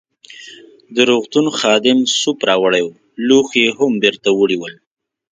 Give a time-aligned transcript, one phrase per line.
[0.95, 4.75] د روغتون خادم سوپ راوړی وو، لوښي يې هم بیرته وړي ول.